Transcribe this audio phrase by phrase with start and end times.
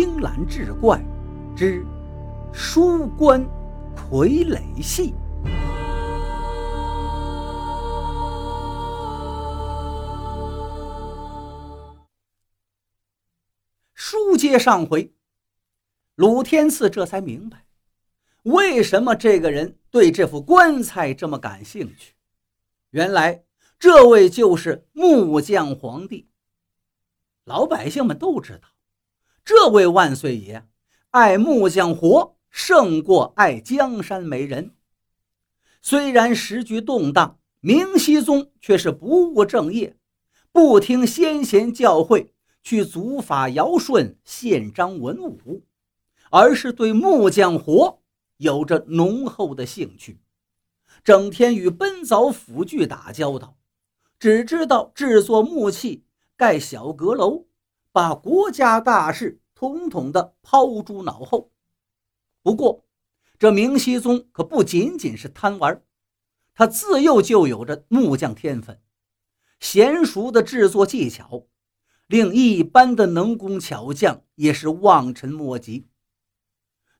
[0.00, 1.04] 青蓝志怪
[1.56, 1.84] 之
[2.52, 3.44] 书关
[3.96, 5.12] 傀儡戏。
[13.92, 15.12] 书接上回，
[16.14, 17.66] 鲁天赐这才明白，
[18.44, 22.14] 为什么这个人对这副棺材这么感兴趣。
[22.90, 23.42] 原来，
[23.80, 26.28] 这位就是木匠皇帝。
[27.42, 28.68] 老百姓们都知道。
[29.48, 30.66] 这位万岁爷
[31.08, 34.74] 爱木匠活胜过爱江山美人。
[35.80, 39.96] 虽然时局动荡，明熹宗却是不务正业，
[40.52, 42.28] 不听先贤教诲
[42.62, 45.64] 去祖法尧舜、宪章文武，
[46.30, 48.02] 而是对木匠活
[48.36, 50.20] 有着浓厚的兴趣，
[51.02, 53.56] 整天与奔凿斧锯打交道，
[54.18, 56.04] 只知道制作木器、
[56.36, 57.46] 盖小阁楼。
[57.90, 61.50] 把国家大事统统的抛诸脑后。
[62.44, 62.84] 不过，
[63.40, 65.82] 这明熹宗可不仅仅是贪玩，
[66.54, 68.80] 他自幼就有着木匠天分，
[69.60, 71.48] 娴熟的制作技巧，
[72.06, 75.88] 令一般的能工巧匠也是望尘莫及。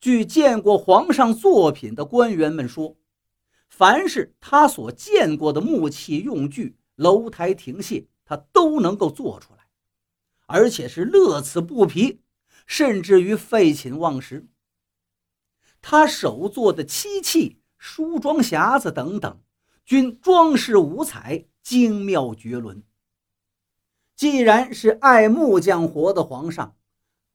[0.00, 2.96] 据见过皇上作品的官员们说，
[3.68, 9.66] 凡是他所见过的木器用具、楼台亭榭，他都能够做出来。
[10.46, 12.20] 而且是乐此不疲，
[12.66, 14.46] 甚至于废寝忘食。
[15.82, 19.42] 他手做的漆器、梳妆匣子等等，
[19.84, 22.82] 均装饰五彩，精妙绝伦。
[24.16, 26.76] 既然是爱木匠活的皇上，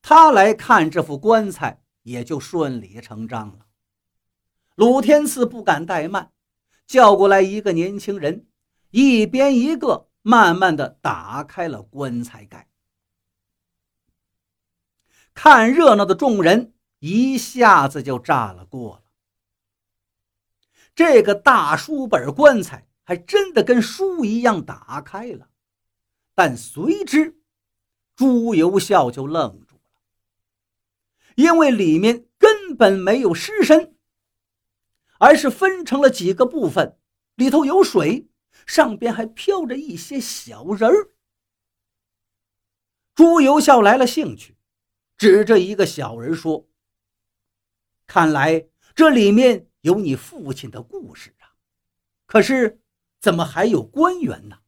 [0.02, 3.66] 他来看这副棺材也就顺理成章了。
[4.75, 6.31] 鲁天赐不敢怠慢，
[6.88, 8.47] 叫过来一个年轻人，
[8.91, 12.69] 一边一个，慢慢的打开了棺材盖。
[15.41, 19.03] 看热闹的众人一下子就炸了锅了。
[20.93, 25.47] 这个大书本棺材还真的跟书一样打开了，
[26.35, 27.39] 但随之
[28.17, 30.01] 朱由校就愣住了，
[31.35, 33.95] 因为里面根本没有尸身，
[35.19, 36.99] 而是分成了几个部分，
[37.35, 38.28] 里头有水，
[38.66, 41.11] 上边还飘着一些小人儿。
[43.16, 44.57] 朱由校来了兴趣。
[45.19, 46.66] 指着一个小人说
[48.07, 51.53] ：“看来这里面有你父亲的故事啊，
[52.25, 52.81] 可是
[53.19, 54.59] 怎么还有官员呢？”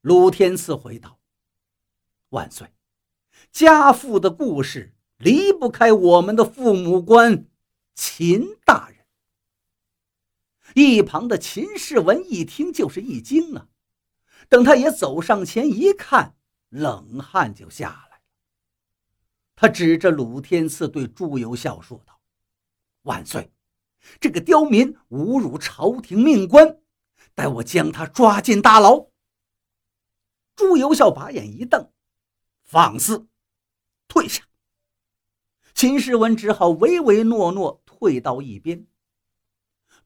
[0.00, 1.20] 鲁天赐回道
[2.30, 2.72] ：“万岁，
[3.52, 7.46] 家父的故事离不开我们的父母官
[7.94, 9.04] 秦大人。”
[10.74, 13.68] 一旁的秦世文一听就是一惊啊，
[14.48, 16.36] 等他也走上前一看，
[16.70, 18.03] 冷汗就下来。
[19.56, 22.20] 他指着鲁天赐对朱由校说道
[23.02, 23.52] ：“万岁，
[24.20, 26.78] 这个刁民侮辱朝廷命官，
[27.34, 29.06] 待我将他抓进大牢。”
[30.56, 31.92] 朱由校把眼一瞪
[32.62, 33.28] ：“放肆！
[34.08, 34.44] 退下！”
[35.74, 38.86] 秦世文只好唯唯诺诺退到一边。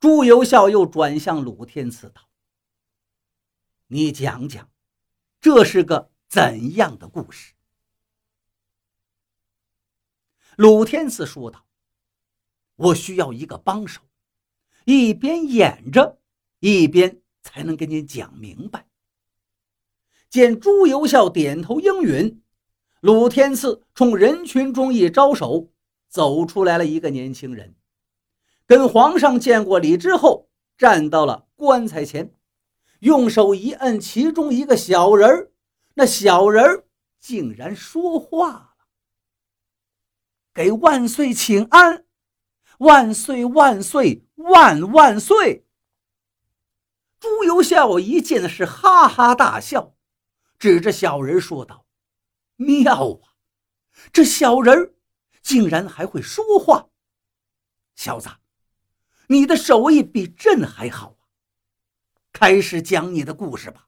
[0.00, 2.28] 朱由校又转向鲁天赐道
[3.88, 4.70] ：“你讲讲，
[5.40, 7.54] 这是个怎样的故事？”
[10.58, 11.64] 鲁天赐说道
[12.74, 14.00] ：“我需要一个帮手，
[14.86, 16.18] 一边演着，
[16.58, 18.88] 一边才能跟您讲明白。”
[20.28, 22.42] 见朱由校点头应允，
[22.98, 25.70] 鲁天赐冲人群中一招手，
[26.08, 27.76] 走出来了一个年轻人，
[28.66, 32.34] 跟皇上见过礼之后，站到了棺材前，
[32.98, 35.52] 用手一摁其中一个小人儿，
[35.94, 36.84] 那小人儿
[37.20, 38.64] 竟然说话。
[40.58, 42.04] 给万岁请安，
[42.78, 45.64] 万岁万岁万万岁！
[47.20, 49.94] 朱由校一见是哈哈大笑，
[50.58, 51.86] 指着小人说道
[52.58, 53.38] ：“妙啊，
[54.12, 54.96] 这小人
[55.42, 56.88] 竟然还会说话！
[57.94, 58.28] 小子，
[59.28, 61.22] 你的手艺比朕还好啊！
[62.32, 63.86] 开始讲你的故事吧。”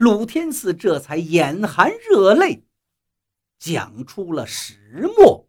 [0.00, 2.66] 鲁天赐这才眼含热泪。
[3.64, 5.43] 讲出了实末。